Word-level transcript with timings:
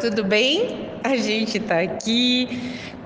tudo 0.00 0.24
bem? 0.24 0.89
A 1.02 1.16
gente 1.16 1.56
está 1.56 1.80
aqui 1.80 2.46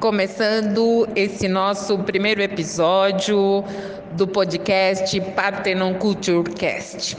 começando 0.01 1.09
esse 1.15 1.47
nosso 1.47 1.97
primeiro 2.01 2.43
episódio 2.43 3.65
do 4.13 4.27
podcast 4.27 5.21
Parthenon 5.37 5.95
Culturecast. 5.95 7.17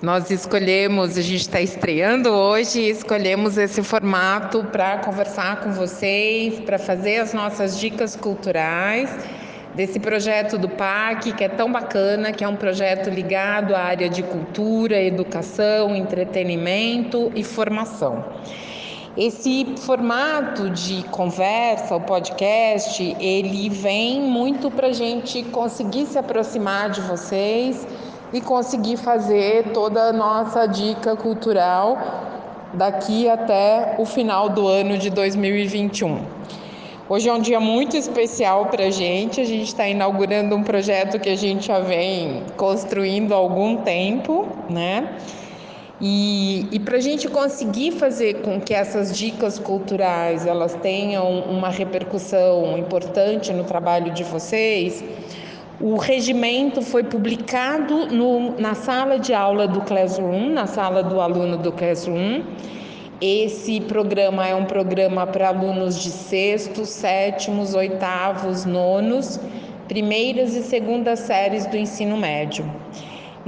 Nós 0.00 0.30
escolhemos, 0.30 1.18
a 1.18 1.20
gente 1.20 1.40
está 1.40 1.60
estreando 1.60 2.30
hoje, 2.30 2.80
escolhemos 2.80 3.58
esse 3.58 3.82
formato 3.82 4.62
para 4.70 4.98
conversar 4.98 5.62
com 5.62 5.72
vocês, 5.72 6.60
para 6.60 6.78
fazer 6.78 7.16
as 7.16 7.34
nossas 7.34 7.78
dicas 7.80 8.14
culturais 8.14 9.10
desse 9.74 9.98
projeto 9.98 10.56
do 10.56 10.68
PAC, 10.68 11.32
que 11.32 11.42
é 11.42 11.48
tão 11.48 11.72
bacana, 11.72 12.32
que 12.32 12.44
é 12.44 12.48
um 12.48 12.56
projeto 12.56 13.10
ligado 13.10 13.74
à 13.74 13.80
área 13.80 14.08
de 14.08 14.22
cultura, 14.22 15.02
educação, 15.02 15.96
entretenimento 15.96 17.32
e 17.34 17.42
formação. 17.42 18.24
Esse 19.18 19.66
formato 19.78 20.70
de 20.70 21.02
conversa, 21.08 21.96
o 21.96 22.00
podcast, 22.00 23.02
ele 23.18 23.68
vem 23.68 24.20
muito 24.20 24.70
para 24.70 24.86
a 24.86 24.92
gente 24.92 25.42
conseguir 25.42 26.06
se 26.06 26.16
aproximar 26.16 26.90
de 26.90 27.00
vocês 27.00 27.84
e 28.32 28.40
conseguir 28.40 28.96
fazer 28.96 29.72
toda 29.72 30.02
a 30.02 30.12
nossa 30.12 30.66
dica 30.66 31.16
cultural 31.16 31.98
daqui 32.72 33.28
até 33.28 33.96
o 33.98 34.04
final 34.04 34.50
do 34.50 34.68
ano 34.68 34.96
de 34.96 35.10
2021. 35.10 36.20
Hoje 37.08 37.28
é 37.28 37.32
um 37.32 37.40
dia 37.40 37.58
muito 37.58 37.96
especial 37.96 38.66
para 38.66 38.84
a 38.84 38.90
gente. 38.90 39.40
A 39.40 39.44
gente 39.44 39.66
está 39.66 39.88
inaugurando 39.88 40.54
um 40.54 40.62
projeto 40.62 41.18
que 41.18 41.28
a 41.28 41.36
gente 41.36 41.66
já 41.66 41.80
vem 41.80 42.44
construindo 42.56 43.34
há 43.34 43.36
algum 43.36 43.78
tempo, 43.78 44.46
né? 44.70 45.18
E, 46.00 46.68
e 46.70 46.78
para 46.78 46.96
a 46.96 47.00
gente 47.00 47.28
conseguir 47.28 47.92
fazer 47.92 48.42
com 48.42 48.60
que 48.60 48.72
essas 48.72 49.16
dicas 49.16 49.58
culturais 49.58 50.46
elas 50.46 50.74
tenham 50.76 51.40
uma 51.40 51.70
repercussão 51.70 52.78
importante 52.78 53.52
no 53.52 53.64
trabalho 53.64 54.12
de 54.12 54.22
vocês, 54.22 55.02
o 55.80 55.96
regimento 55.96 56.82
foi 56.82 57.02
publicado 57.02 58.06
no, 58.06 58.58
na 58.60 58.74
sala 58.74 59.18
de 59.18 59.34
aula 59.34 59.66
do 59.66 59.80
Classroom, 59.80 60.50
na 60.50 60.66
sala 60.66 61.02
do 61.02 61.20
aluno 61.20 61.56
do 61.58 61.72
Classroom. 61.72 62.42
Esse 63.20 63.80
programa 63.80 64.46
é 64.46 64.54
um 64.54 64.64
programa 64.64 65.26
para 65.26 65.48
alunos 65.48 66.00
de 66.00 66.10
sextos, 66.10 66.88
sétimos, 66.88 67.74
oitavos, 67.74 68.64
nonos, 68.64 69.40
primeiras 69.88 70.54
e 70.54 70.62
segundas 70.62 71.20
séries 71.20 71.66
do 71.66 71.76
ensino 71.76 72.16
médio. 72.16 72.64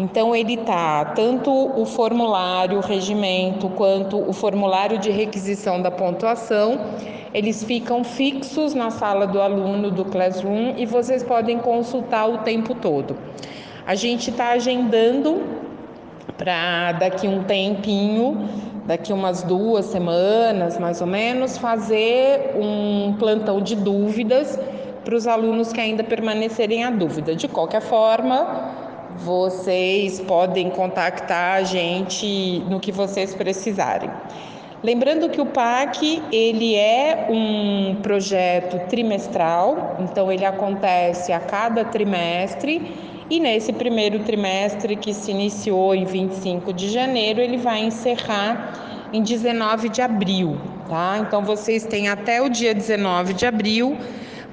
Então 0.01 0.35
ele 0.35 0.57
tá 0.57 1.05
tanto 1.15 1.51
o 1.53 1.85
formulário, 1.85 2.79
o 2.79 2.81
regimento, 2.81 3.69
quanto 3.69 4.17
o 4.19 4.33
formulário 4.33 4.97
de 4.97 5.11
requisição 5.11 5.83
da 5.83 5.91
pontuação, 5.91 6.81
eles 7.35 7.63
ficam 7.63 8.03
fixos 8.03 8.73
na 8.73 8.91
sala 8.91 9.27
do 9.27 9.39
aluno 9.39 9.91
do 9.91 10.07
Classroom 10.07 10.75
e 10.79 10.87
vocês 10.87 11.23
podem 11.23 11.59
consultar 11.59 12.27
o 12.27 12.39
tempo 12.39 12.75
todo. 12.75 13.15
A 13.87 13.95
gente 13.95 14.31
está 14.31 14.53
agendando 14.53 15.43
para 16.39 16.93
daqui 16.93 17.29
um 17.29 17.45
tempinho, 17.45 18.49
daqui 18.87 19.13
umas 19.13 19.43
duas 19.43 19.85
semanas 19.85 20.79
mais 20.79 21.03
ou 21.03 21.07
menos, 21.07 21.59
fazer 21.59 22.57
um 22.57 23.15
plantão 23.19 23.61
de 23.61 23.77
dúvidas 23.77 24.59
para 25.05 25.15
os 25.15 25.27
alunos 25.27 25.75
que 25.75 25.81
ainda 25.81 26.03
permanecerem 26.03 26.85
a 26.85 26.91
dúvida. 26.91 27.37
De 27.37 27.49
qualquer 27.49 27.83
forma, 27.83 28.80
vocês 29.19 30.21
podem 30.21 30.71
contactar 30.71 31.57
a 31.57 31.63
gente 31.63 32.61
no 32.69 32.81
que 32.81 32.93
vocês 32.93 33.35
precisarem. 33.35 34.11
Lembrando 34.83 35.29
que 35.29 35.41
o 35.41 35.47
PAC 35.47 36.23
ele 36.33 36.75
é 36.75 37.27
um 37.29 37.97
projeto 38.03 38.89
trimestral, 38.89 39.99
então 40.01 40.33
ele 40.33 40.45
acontece 40.45 41.33
a 41.33 41.39
cada 41.39 41.85
trimestre 41.85 42.91
e 43.29 43.39
nesse 43.39 43.73
primeiro 43.75 44.21
trimestre 44.21 44.97
que 44.97 45.13
se 45.13 45.31
iniciou 45.31 45.95
em 45.95 46.05
25 46.05 46.73
de 46.73 46.89
janeiro, 46.89 47.41
ele 47.41 47.59
vai 47.59 47.85
encerrar 47.85 49.09
em 49.13 49.23
19 49.23 49.91
de 49.91 50.01
abril, 50.01 50.57
tá? 50.89 51.19
Então 51.21 51.43
vocês 51.43 51.85
têm 51.85 52.09
até 52.09 52.41
o 52.41 52.49
dia 52.49 52.75
19 52.75 53.35
de 53.35 53.45
abril 53.45 53.99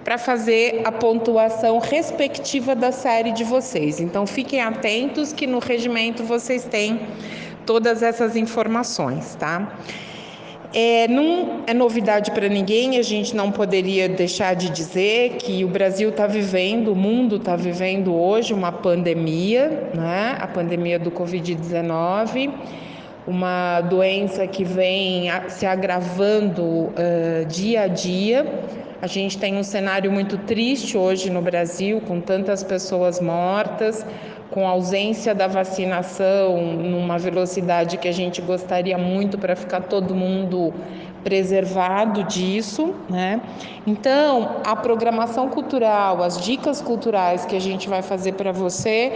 para 0.08 0.18
fazer 0.18 0.84
a 0.86 0.92
pontuação 0.94 1.80
respectiva 1.80 2.74
da 2.74 2.94
série 2.94 3.34
de 3.34 3.44
vocês. 3.44 4.00
Então 4.00 4.26
fiquem 4.26 4.62
atentos 4.62 5.34
que 5.34 5.46
no 5.46 5.60
regimento 5.60 6.24
vocês 6.24 6.64
têm 6.64 7.02
todas 7.66 8.02
essas 8.02 8.38
informações, 8.38 9.36
tá? 9.36 9.78
É, 10.74 11.10
não 11.10 11.62
é 11.68 11.74
novidade 11.74 12.32
para 12.32 12.48
ninguém, 12.48 12.98
a 12.98 13.02
gente 13.02 13.36
não 13.36 13.52
poderia 13.52 14.08
deixar 14.08 14.56
de 14.56 14.70
dizer 14.70 15.40
que 15.40 15.66
o 15.66 15.68
Brasil 15.68 16.08
está 16.08 16.26
vivendo, 16.26 16.94
o 16.94 16.96
mundo 16.96 17.36
está 17.36 17.58
vivendo 17.58 18.16
hoje 18.16 18.54
uma 18.54 18.72
pandemia, 18.72 19.90
né? 19.94 20.38
a 20.40 20.48
pandemia 20.48 20.98
do 20.98 21.12
Covid-19, 21.12 22.50
uma 23.28 23.82
doença 23.82 24.48
que 24.48 24.64
vem 24.64 25.30
se 25.50 25.66
agravando 25.66 26.64
uh, 26.64 27.46
dia 27.48 27.82
a 27.82 27.88
dia. 27.88 28.46
A 29.02 29.06
gente 29.06 29.38
tem 29.38 29.56
um 29.58 29.64
cenário 29.64 30.12
muito 30.12 30.38
triste 30.40 30.98
hoje 30.98 31.30
no 31.30 31.42
Brasil, 31.42 32.02
com 32.02 32.20
tantas 32.22 32.64
pessoas 32.64 33.20
mortas, 33.20 34.04
com 34.50 34.68
ausência 34.68 35.36
da 35.36 35.46
vacinação 35.46 36.74
numa 36.74 37.20
velocidade 37.20 37.98
que 37.98 38.08
a 38.08 38.12
gente 38.12 38.42
gostaria 38.42 38.98
muito 38.98 39.38
para 39.38 39.56
ficar 39.56 39.82
todo 39.82 40.16
mundo 40.16 40.74
preservado 41.28 42.24
disso, 42.24 42.96
né? 43.10 43.42
Então, 43.86 44.62
a 44.66 44.78
programação 44.78 45.50
cultural, 45.50 46.24
as 46.24 46.40
dicas 46.40 46.82
culturais 46.82 47.46
que 47.46 47.54
a 47.54 47.60
gente 47.60 47.90
vai 47.90 48.02
fazer 48.02 48.32
para 48.36 48.54
você, 48.54 49.12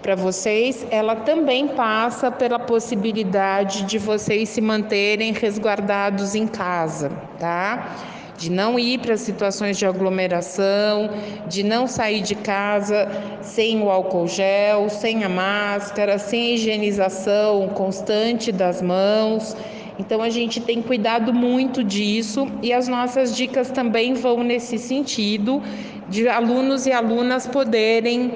para 0.00 0.14
vocês, 0.14 0.86
ela 0.88 1.16
também 1.16 1.66
passa 1.66 2.30
pela 2.30 2.60
possibilidade 2.60 3.82
de 3.82 3.98
vocês 3.98 4.50
se 4.50 4.60
manterem 4.60 5.32
resguardados 5.32 6.36
em 6.36 6.46
casa, 6.46 7.10
tá? 7.40 7.96
de 8.36 8.52
não 8.52 8.78
ir 8.78 9.00
para 9.00 9.16
situações 9.16 9.76
de 9.76 9.84
aglomeração, 9.84 11.10
de 11.48 11.64
não 11.64 11.88
sair 11.88 12.20
de 12.20 12.36
casa 12.36 13.08
sem 13.42 13.82
o 13.82 13.90
álcool 13.90 14.28
gel, 14.28 14.88
sem 14.88 15.24
a 15.24 15.28
máscara, 15.28 16.20
sem 16.20 16.52
a 16.52 16.54
higienização 16.54 17.68
constante 17.70 18.52
das 18.52 18.80
mãos. 18.80 19.56
Então 19.98 20.22
a 20.22 20.30
gente 20.30 20.60
tem 20.60 20.80
cuidado 20.80 21.34
muito 21.34 21.82
disso 21.82 22.46
e 22.62 22.72
as 22.72 22.86
nossas 22.86 23.34
dicas 23.34 23.70
também 23.70 24.14
vão 24.14 24.44
nesse 24.44 24.78
sentido 24.78 25.60
de 26.08 26.28
alunos 26.28 26.86
e 26.86 26.92
alunas 26.92 27.46
poderem 27.46 28.32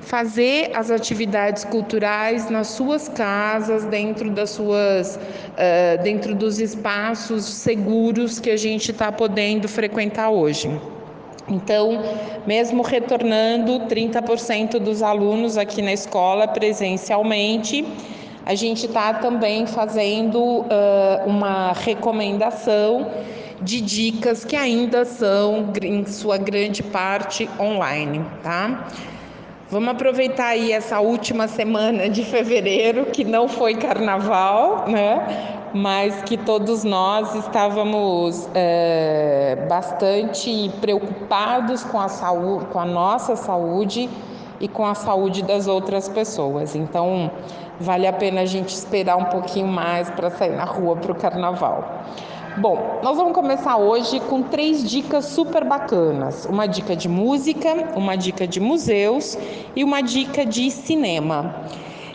fazer 0.00 0.70
as 0.74 0.90
atividades 0.90 1.64
culturais 1.64 2.48
nas 2.50 2.68
suas 2.68 3.08
casas, 3.08 3.84
dentro 3.84 4.30
das 4.30 4.50
suas, 4.50 5.16
uh, 5.16 6.02
dentro 6.02 6.34
dos 6.34 6.60
espaços 6.60 7.44
seguros 7.44 8.38
que 8.38 8.50
a 8.50 8.56
gente 8.56 8.92
está 8.92 9.10
podendo 9.10 9.68
frequentar 9.68 10.30
hoje. 10.30 10.70
Então, 11.48 12.02
mesmo 12.46 12.82
retornando 12.82 13.80
30% 13.86 14.78
dos 14.78 15.02
alunos 15.02 15.56
aqui 15.56 15.80
na 15.80 15.92
escola 15.92 16.46
presencialmente, 16.46 17.84
a 18.46 18.54
gente 18.54 18.86
está 18.86 19.12
também 19.12 19.66
fazendo 19.66 20.40
uh, 20.40 20.66
uma 21.26 21.72
recomendação 21.72 23.10
de 23.60 23.80
dicas 23.80 24.44
que 24.44 24.54
ainda 24.54 25.04
são, 25.04 25.72
em 25.82 26.06
sua 26.06 26.38
grande 26.38 26.80
parte, 26.80 27.50
online, 27.58 28.24
tá? 28.44 28.86
Vamos 29.68 29.88
aproveitar 29.88 30.46
aí 30.50 30.70
essa 30.70 31.00
última 31.00 31.48
semana 31.48 32.08
de 32.08 32.24
fevereiro, 32.24 33.06
que 33.06 33.24
não 33.24 33.48
foi 33.48 33.74
carnaval, 33.74 34.84
né? 34.86 35.66
Mas 35.74 36.22
que 36.22 36.36
todos 36.36 36.84
nós 36.84 37.34
estávamos 37.34 38.48
é, 38.54 39.66
bastante 39.68 40.70
preocupados 40.80 41.82
com 41.82 41.98
a 41.98 42.06
saúde, 42.06 42.66
com 42.66 42.78
a 42.78 42.84
nossa 42.84 43.34
saúde 43.34 44.08
e 44.60 44.68
com 44.68 44.86
a 44.86 44.94
saúde 44.94 45.42
das 45.42 45.66
outras 45.66 46.08
pessoas. 46.08 46.76
Então, 46.76 47.30
vale 47.80 48.06
a 48.06 48.12
pena 48.12 48.42
a 48.42 48.46
gente 48.46 48.70
esperar 48.70 49.16
um 49.16 49.24
pouquinho 49.24 49.66
mais 49.66 50.10
para 50.10 50.30
sair 50.30 50.56
na 50.56 50.64
rua 50.64 50.96
para 50.96 51.12
o 51.12 51.14
carnaval. 51.14 52.04
Bom, 52.58 53.00
nós 53.02 53.16
vamos 53.18 53.34
começar 53.34 53.76
hoje 53.76 54.18
com 54.20 54.42
três 54.42 54.88
dicas 54.88 55.26
super 55.26 55.62
bacanas: 55.62 56.46
uma 56.46 56.66
dica 56.66 56.96
de 56.96 57.08
música, 57.08 57.92
uma 57.94 58.16
dica 58.16 58.46
de 58.46 58.60
museus 58.60 59.36
e 59.74 59.84
uma 59.84 60.00
dica 60.00 60.44
de 60.46 60.70
cinema. 60.70 61.54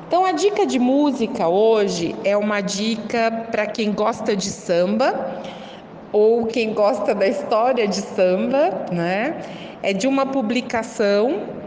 Então, 0.08 0.26
a 0.26 0.32
dica 0.32 0.66
de 0.66 0.80
música 0.80 1.48
hoje 1.48 2.16
é 2.26 2.36
uma 2.36 2.60
dica 2.60 3.46
para 3.52 3.66
quem 3.68 3.94
gosta 3.94 4.36
de 4.36 4.50
samba 4.50 5.42
ou 6.12 6.48
quem 6.48 6.74
gosta 6.74 7.16
da 7.16 7.28
história 7.28 7.88
de 7.88 8.02
samba, 8.02 8.88
né? 8.92 9.42
É 9.82 9.94
de 9.94 10.08
uma 10.08 10.26
publicação 10.26 11.61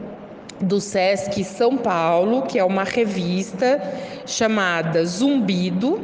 do 0.61 0.81
SESC 0.81 1.43
São 1.45 1.77
Paulo, 1.77 2.43
que 2.43 2.59
é 2.59 2.65
uma 2.65 2.85
revista 2.85 3.81
chamada 4.27 5.05
Zumbido. 5.05 6.01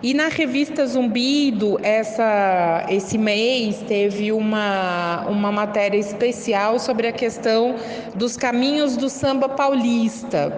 E 0.00 0.14
na 0.14 0.28
revista 0.28 0.86
Zumbido, 0.86 1.78
essa, 1.82 2.86
esse 2.88 3.18
mês, 3.18 3.82
teve 3.88 4.30
uma, 4.30 5.26
uma 5.28 5.50
matéria 5.50 5.98
especial 5.98 6.78
sobre 6.78 7.08
a 7.08 7.12
questão 7.12 7.74
dos 8.14 8.36
caminhos 8.36 8.96
do 8.96 9.10
samba 9.10 9.48
paulista. 9.48 10.56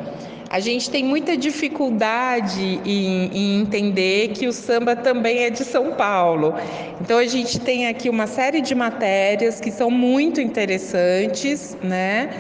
A 0.50 0.58
gente 0.58 0.90
tem 0.90 1.04
muita 1.04 1.36
dificuldade 1.36 2.80
em, 2.84 3.30
em, 3.32 3.60
entender 3.62 4.32
que 4.32 4.48
o 4.48 4.52
samba 4.52 4.96
também 4.96 5.44
é 5.44 5.48
de 5.48 5.64
São 5.64 5.92
Paulo. 5.92 6.52
Então 7.00 7.18
a 7.18 7.26
gente 7.26 7.60
tem 7.60 7.86
aqui 7.86 8.10
uma 8.10 8.26
série 8.26 8.60
de 8.60 8.74
matérias 8.74 9.60
que 9.60 9.70
são 9.70 9.90
muito 9.90 10.40
interessantes, 10.40 11.78
né? 11.80 12.30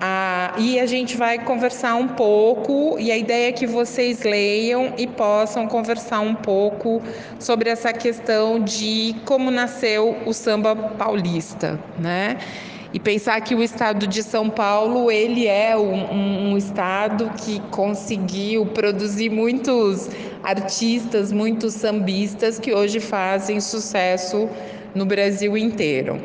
Ah, 0.00 0.54
e 0.58 0.78
a 0.78 0.84
gente 0.84 1.16
vai 1.16 1.38
conversar 1.38 1.94
um 1.94 2.08
pouco, 2.08 2.98
e 2.98 3.10
a 3.10 3.16
ideia 3.16 3.48
é 3.48 3.52
que 3.52 3.66
vocês 3.66 4.22
leiam 4.22 4.92
e 4.98 5.06
possam 5.06 5.66
conversar 5.66 6.20
um 6.20 6.34
pouco 6.34 7.02
sobre 7.38 7.70
essa 7.70 7.92
questão 7.92 8.60
de 8.60 9.16
como 9.24 9.50
nasceu 9.50 10.16
o 10.26 10.34
samba 10.34 10.76
paulista, 10.76 11.80
né? 11.98 12.36
e 12.92 13.00
pensar 13.00 13.40
que 13.42 13.54
o 13.54 13.62
estado 13.62 14.06
de 14.06 14.22
São 14.22 14.48
Paulo 14.48 15.10
ele 15.10 15.46
é 15.46 15.76
um, 15.76 16.52
um, 16.52 16.56
estado 16.56 17.30
que 17.36 17.60
conseguiu 17.70 18.64
produzir 18.64 19.28
muitos 19.28 20.08
artistas, 20.42 21.30
muitos 21.30 21.74
sambistas 21.74 22.58
que 22.58 22.72
hoje 22.72 22.98
fazem 22.98 23.60
sucesso 23.60 24.48
no 24.94 25.04
Brasil 25.04 25.58
inteiro. 25.58 26.22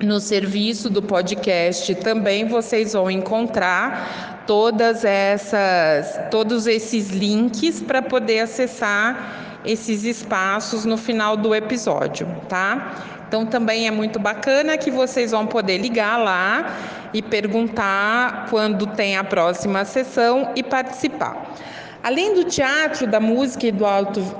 no 0.00 0.18
serviço 0.20 0.90
do 0.90 1.02
podcast 1.02 1.94
também 1.96 2.46
vocês 2.46 2.92
vão 2.92 3.10
encontrar 3.10 4.44
todas 4.46 5.04
essas 5.04 6.20
todos 6.30 6.66
esses 6.66 7.10
links 7.10 7.80
para 7.80 8.02
poder 8.02 8.40
acessar 8.40 9.60
esses 9.64 10.04
espaços 10.04 10.84
no 10.84 10.96
final 10.96 11.36
do 11.36 11.54
episódio, 11.54 12.26
tá? 12.48 12.94
Então 13.26 13.46
também 13.46 13.86
é 13.86 13.90
muito 13.90 14.18
bacana 14.18 14.76
que 14.76 14.90
vocês 14.90 15.30
vão 15.30 15.46
poder 15.46 15.78
ligar 15.78 16.18
lá 16.18 16.76
e 17.12 17.22
perguntar 17.22 18.46
quando 18.50 18.86
tem 18.88 19.16
a 19.16 19.24
próxima 19.24 19.84
sessão 19.84 20.52
e 20.54 20.62
participar. 20.62 21.54
Além 22.04 22.34
do 22.34 22.44
teatro, 22.44 23.06
da 23.06 23.18
música 23.18 23.66
e 23.66 23.72
do 23.72 23.86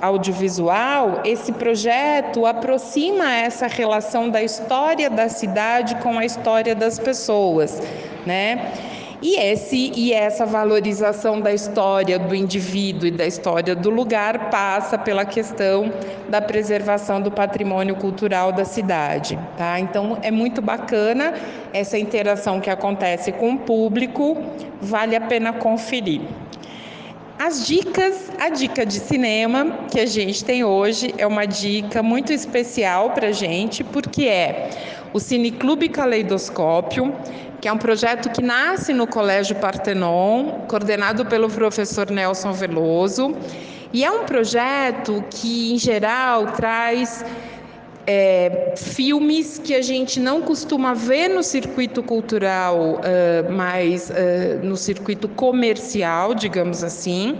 audiovisual, 0.03 1.23
esse 1.25 1.51
projeto 1.51 2.45
aproxima 2.45 3.33
essa 3.33 3.67
relação 3.67 4.29
da 4.29 4.43
história 4.43 5.09
da 5.09 5.31
cidade 5.31 5.95
com 6.03 6.19
a 6.19 6.27
história 6.27 6.75
das 6.75 6.99
pessoas, 6.99 7.81
né? 8.27 8.71
E, 9.23 9.37
esse, 9.37 9.91
e 9.97 10.13
essa 10.13 10.45
valorização 10.45 11.41
da 11.41 11.55
história 11.55 12.19
do 12.19 12.35
indivíduo 12.35 13.07
e 13.09 13.11
da 13.11 13.27
história 13.27 13.75
do 13.75 13.89
lugar 13.89 14.51
passa 14.51 14.99
pela 14.99 15.25
questão 15.25 15.91
da 16.29 16.43
preservação 16.43 17.23
do 17.23 17.31
patrimônio 17.31 17.97
cultural 17.97 18.53
da 18.53 18.67
cidade. 18.67 19.39
Tá? 19.57 19.81
Então 19.81 20.19
é 20.21 20.31
muito 20.31 20.61
bacana 20.61 21.33
essa 21.73 21.97
interação 21.97 22.61
que 22.61 22.69
acontece 22.69 23.33
com 23.33 23.55
o 23.55 23.59
público, 23.59 24.37
vale 24.83 25.17
a 25.17 25.21
pena 25.23 25.55
conferir. 25.55 26.21
As 27.39 27.67
dicas, 27.67 28.31
a 28.39 28.49
dica 28.49 28.87
de 28.87 29.01
cinema 29.01 29.87
que 29.91 29.99
a 29.99 30.07
gente 30.07 30.45
tem 30.45 30.63
hoje 30.63 31.13
é 31.19 31.27
uma 31.27 31.45
dica 31.47 32.01
muito 32.01 32.33
especial 32.33 33.11
para 33.11 33.29
a 33.29 33.33
gente, 33.33 33.83
porque 33.83 34.25
é 34.27 34.71
o 35.13 35.19
Cineclube 35.19 35.89
Caleidoscópio, 35.89 37.13
que 37.61 37.67
é 37.67 37.73
um 37.73 37.77
projeto 37.77 38.31
que 38.31 38.41
nasce 38.41 38.93
no 38.93 39.05
Colégio 39.07 39.57
Partenon, 39.57 40.61
coordenado 40.69 41.27
pelo 41.27 41.51
professor 41.51 42.09
Nelson 42.09 42.53
Veloso, 42.53 43.37
e 43.93 44.05
é 44.05 44.11
um 44.11 44.25
projeto 44.25 45.23
que, 45.29 45.73
em 45.73 45.79
geral, 45.79 46.53
traz 46.53 47.25
é, 48.07 48.75
filmes 48.77 49.59
que 49.59 49.75
a 49.75 49.83
gente 49.83 50.21
não 50.21 50.43
costuma 50.43 50.95
ver 50.95 51.29
no 51.29 51.43
circuito 51.43 52.03
cultural, 52.03 53.01
uh, 53.01 53.53
mas 53.53 54.11
uh, 54.11 54.65
no 54.65 54.77
circuito 54.77 55.29
comercial, 55.29 56.35
digamos 56.35 56.85
assim, 56.85 57.37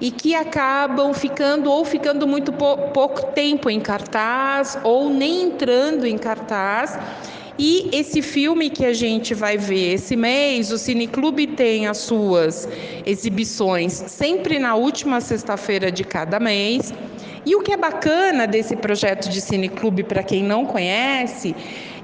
e 0.00 0.10
que 0.10 0.34
acabam 0.34 1.14
ficando 1.14 1.70
ou 1.70 1.84
ficando 1.84 2.26
muito 2.26 2.52
pouco 2.52 3.26
tempo 3.32 3.70
em 3.70 3.78
cartaz 3.78 4.76
ou 4.82 5.08
nem 5.08 5.44
entrando 5.44 6.04
em 6.06 6.18
cartaz 6.18 6.98
e 7.58 7.90
esse 7.92 8.22
filme 8.22 8.70
que 8.70 8.84
a 8.84 8.92
gente 8.92 9.34
vai 9.34 9.58
ver 9.58 9.94
esse 9.94 10.16
mês, 10.16 10.72
o 10.72 10.78
Cineclube 10.78 11.46
tem 11.46 11.86
as 11.86 11.98
suas 11.98 12.68
exibições 13.04 13.92
sempre 13.92 14.58
na 14.58 14.74
última 14.74 15.20
sexta-feira 15.20 15.92
de 15.92 16.02
cada 16.02 16.40
mês. 16.40 16.92
E 17.44 17.56
o 17.56 17.60
que 17.60 17.72
é 17.72 17.76
bacana 17.76 18.46
desse 18.46 18.76
projeto 18.76 19.28
de 19.28 19.40
Cineclube, 19.40 20.04
para 20.04 20.22
quem 20.22 20.44
não 20.44 20.64
conhece, 20.64 21.56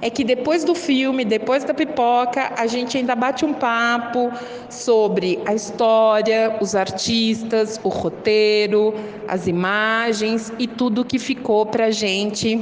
é 0.03 0.11
que 0.11 0.25
depois 0.25 0.65
do 0.65 0.75
filme, 0.75 1.25
depois 1.25 1.63
da 1.63 1.73
pipoca, 1.73 2.53
a 2.57 2.67
gente 2.67 2.99
ainda 2.99 3.15
bate 3.15 3.45
um 3.45 3.53
papo 3.53 4.33
sobre 4.69 5.39
a 5.47 5.55
história, 5.55 6.57
os 6.61 6.75
artistas, 6.75 7.81
o 7.85 7.89
roteiro, 7.89 8.95
as 9.29 9.47
imagens 9.47 10.53
e 10.59 10.67
tudo 10.67 11.05
que 11.05 11.21
ficou 11.21 11.65
para 11.67 11.87
a 11.87 11.91
gente 11.91 12.61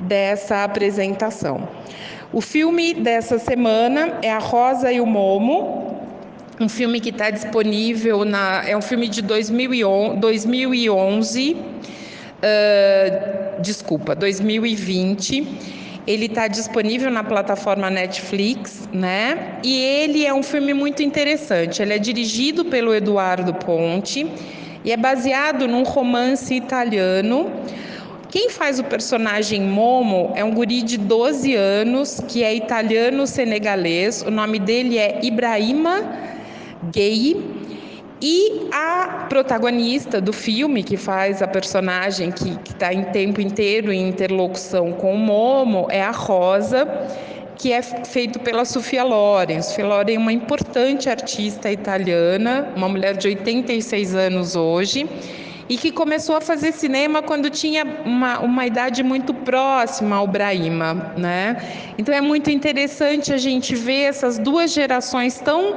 dessa 0.00 0.64
apresentação. 0.64 1.68
O 2.32 2.40
filme 2.40 2.94
dessa 2.94 3.38
semana 3.38 4.18
é 4.22 4.32
A 4.32 4.38
Rosa 4.38 4.90
e 4.90 5.00
o 5.00 5.06
Momo, 5.06 5.84
um 6.60 6.68
filme 6.68 7.00
que 7.00 7.10
está 7.10 7.30
disponível 7.30 8.24
na. 8.24 8.64
É 8.66 8.76
um 8.76 8.82
filme 8.82 9.08
de 9.08 9.22
2011, 9.22 11.56
uh, 12.44 13.62
desculpa, 13.62 14.14
2020. 14.14 15.46
Ele 16.06 16.26
está 16.26 16.46
disponível 16.48 17.10
na 17.10 17.24
plataforma 17.24 17.88
Netflix, 17.88 18.86
né? 18.92 19.58
E 19.62 19.74
ele 19.74 20.26
é 20.26 20.34
um 20.34 20.42
filme 20.42 20.74
muito 20.74 21.02
interessante. 21.02 21.80
Ele 21.80 21.94
é 21.94 21.98
dirigido 21.98 22.66
pelo 22.66 22.94
Eduardo 22.94 23.54
Ponte 23.54 24.26
e 24.84 24.92
é 24.92 24.96
baseado 24.98 25.66
num 25.66 25.82
romance 25.82 26.54
italiano. 26.54 27.50
Quem 28.28 28.50
faz 28.50 28.78
o 28.78 28.84
personagem 28.84 29.62
Momo 29.62 30.32
é 30.34 30.44
um 30.44 30.52
guri 30.52 30.82
de 30.82 30.98
12 30.98 31.54
anos 31.54 32.20
que 32.28 32.42
é 32.42 32.54
italiano-senegalês. 32.54 34.22
O 34.22 34.30
nome 34.30 34.58
dele 34.58 34.98
é 34.98 35.20
Ibrahima 35.22 36.02
Gay. 36.92 37.53
E 38.26 38.70
a 38.72 39.26
protagonista 39.28 40.18
do 40.18 40.32
filme, 40.32 40.82
que 40.82 40.96
faz 40.96 41.42
a 41.42 41.46
personagem 41.46 42.32
que 42.32 42.58
está 42.70 42.90
em 42.90 43.04
tempo 43.04 43.38
inteiro 43.38 43.92
em 43.92 44.08
interlocução 44.08 44.92
com 44.92 45.12
o 45.14 45.18
Momo, 45.18 45.88
é 45.90 46.00
a 46.00 46.10
Rosa, 46.10 46.88
que 47.58 47.70
é 47.70 47.82
feito 47.82 48.38
pela 48.38 48.64
Sofia 48.64 49.04
Loren. 49.04 49.60
Sofia 49.60 49.86
Loren 49.86 50.14
é 50.14 50.18
uma 50.18 50.32
importante 50.32 51.10
artista 51.10 51.70
italiana, 51.70 52.72
uma 52.74 52.88
mulher 52.88 53.14
de 53.14 53.28
86 53.28 54.14
anos 54.14 54.56
hoje, 54.56 55.06
e 55.68 55.76
que 55.76 55.92
começou 55.92 56.34
a 56.34 56.40
fazer 56.40 56.72
cinema 56.72 57.20
quando 57.20 57.50
tinha 57.50 57.84
uma, 58.06 58.38
uma 58.38 58.66
idade 58.66 59.02
muito 59.02 59.34
próxima 59.34 60.16
ao 60.16 60.26
Brahima, 60.26 61.12
né? 61.14 61.58
Então 61.98 62.14
é 62.14 62.22
muito 62.22 62.50
interessante 62.50 63.34
a 63.34 63.36
gente 63.36 63.74
ver 63.74 64.04
essas 64.04 64.38
duas 64.38 64.72
gerações 64.72 65.38
tão 65.38 65.76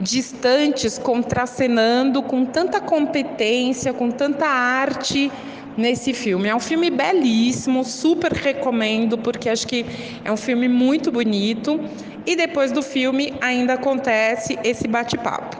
distantes 0.00 0.98
contracenando 0.98 2.22
com 2.22 2.44
tanta 2.44 2.80
competência, 2.80 3.92
com 3.92 4.10
tanta 4.10 4.46
arte 4.46 5.30
nesse 5.76 6.12
filme. 6.12 6.48
É 6.48 6.54
um 6.54 6.60
filme 6.60 6.90
belíssimo, 6.90 7.84
super 7.84 8.32
recomendo, 8.32 9.16
porque 9.16 9.48
acho 9.48 9.66
que 9.66 9.86
é 10.24 10.32
um 10.32 10.36
filme 10.36 10.68
muito 10.68 11.10
bonito. 11.10 11.80
E 12.26 12.36
depois 12.36 12.70
do 12.72 12.82
filme 12.82 13.32
ainda 13.40 13.74
acontece 13.74 14.58
esse 14.62 14.86
bate-papo. 14.86 15.56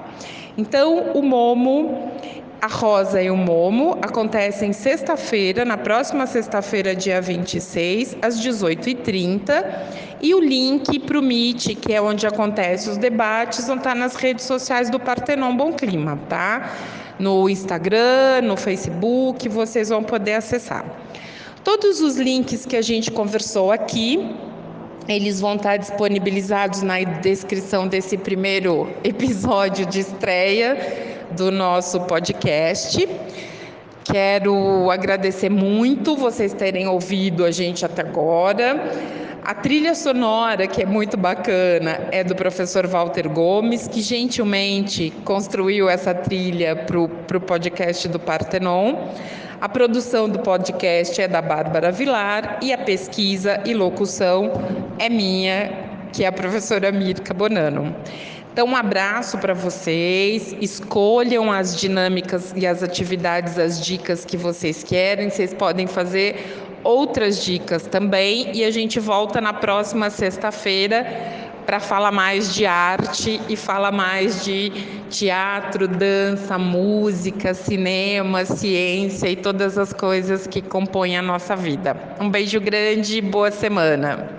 Então, 0.58 1.12
o 1.14 1.22
Momo, 1.22 2.07
a 2.60 2.66
Rosa 2.66 3.22
e 3.22 3.30
o 3.30 3.36
Momo 3.36 3.98
acontecem 4.02 4.72
sexta-feira, 4.72 5.64
na 5.64 5.76
próxima 5.76 6.26
sexta-feira, 6.26 6.94
dia 6.94 7.20
26, 7.20 8.16
às 8.20 8.40
18h30. 8.40 9.64
E 10.20 10.34
o 10.34 10.40
link 10.40 10.98
para 11.00 11.18
o 11.18 11.22
Meet, 11.22 11.76
que 11.76 11.92
é 11.92 12.02
onde 12.02 12.26
acontecem 12.26 12.90
os 12.90 12.98
debates, 12.98 13.66
vão 13.66 13.76
estar 13.76 13.94
nas 13.94 14.16
redes 14.16 14.44
sociais 14.44 14.90
do 14.90 14.98
Partenon 14.98 15.56
Bom 15.56 15.72
Clima, 15.72 16.18
tá? 16.28 16.72
no 17.18 17.48
Instagram, 17.48 18.42
no 18.42 18.56
Facebook, 18.56 19.48
vocês 19.48 19.88
vão 19.88 20.02
poder 20.02 20.34
acessar. 20.34 20.84
Todos 21.64 22.00
os 22.00 22.16
links 22.16 22.64
que 22.64 22.76
a 22.76 22.82
gente 22.82 23.10
conversou 23.10 23.72
aqui, 23.72 24.34
eles 25.08 25.40
vão 25.40 25.56
estar 25.56 25.76
disponibilizados 25.76 26.82
na 26.82 27.02
descrição 27.02 27.88
desse 27.88 28.16
primeiro 28.16 28.88
episódio 29.02 29.84
de 29.86 30.00
estreia 30.00 31.07
do 31.32 31.50
nosso 31.50 32.00
podcast. 32.00 33.08
Quero 34.04 34.90
agradecer 34.90 35.50
muito 35.50 36.16
vocês 36.16 36.54
terem 36.54 36.86
ouvido 36.86 37.44
a 37.44 37.50
gente 37.50 37.84
até 37.84 38.02
agora. 38.02 38.90
A 39.44 39.54
trilha 39.54 39.94
sonora, 39.94 40.66
que 40.66 40.82
é 40.82 40.86
muito 40.86 41.16
bacana, 41.16 42.08
é 42.10 42.22
do 42.22 42.34
professor 42.34 42.86
Walter 42.86 43.28
Gomes, 43.28 43.88
que 43.88 44.02
gentilmente 44.02 45.10
construiu 45.24 45.88
essa 45.88 46.14
trilha 46.14 46.76
para 46.76 46.98
o 46.98 47.40
podcast 47.40 48.08
do 48.08 48.18
Partenon. 48.18 48.94
A 49.60 49.68
produção 49.68 50.28
do 50.28 50.38
podcast 50.38 51.20
é 51.20 51.26
da 51.26 51.42
Bárbara 51.42 51.90
Vilar 51.90 52.60
e 52.62 52.72
a 52.72 52.78
pesquisa 52.78 53.60
e 53.64 53.74
locução 53.74 54.52
é 54.98 55.08
minha, 55.08 55.72
que 56.12 56.24
é 56.24 56.28
a 56.28 56.32
professora 56.32 56.92
Mirka 56.92 57.34
Bonano. 57.34 57.94
Então, 58.58 58.66
um 58.66 58.74
abraço 58.74 59.38
para 59.38 59.54
vocês. 59.54 60.52
Escolham 60.60 61.52
as 61.52 61.76
dinâmicas 61.76 62.52
e 62.56 62.66
as 62.66 62.82
atividades, 62.82 63.56
as 63.56 63.80
dicas 63.80 64.24
que 64.24 64.36
vocês 64.36 64.82
querem. 64.82 65.30
Vocês 65.30 65.54
podem 65.54 65.86
fazer 65.86 66.44
outras 66.82 67.44
dicas 67.44 67.86
também 67.86 68.50
e 68.52 68.64
a 68.64 68.70
gente 68.72 68.98
volta 68.98 69.40
na 69.40 69.52
próxima 69.52 70.10
sexta-feira 70.10 71.06
para 71.64 71.78
falar 71.78 72.10
mais 72.10 72.52
de 72.52 72.66
arte 72.66 73.40
e 73.48 73.54
falar 73.54 73.92
mais 73.92 74.44
de 74.44 74.72
teatro, 75.08 75.86
dança, 75.86 76.58
música, 76.58 77.54
cinema, 77.54 78.44
ciência 78.44 79.28
e 79.28 79.36
todas 79.36 79.78
as 79.78 79.92
coisas 79.92 80.48
que 80.48 80.60
compõem 80.60 81.16
a 81.16 81.22
nossa 81.22 81.54
vida. 81.54 81.96
Um 82.20 82.28
beijo 82.28 82.60
grande 82.60 83.18
e 83.18 83.20
boa 83.20 83.52
semana. 83.52 84.36